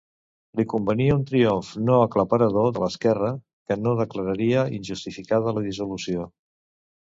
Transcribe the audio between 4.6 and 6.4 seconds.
injustificada la dissolució.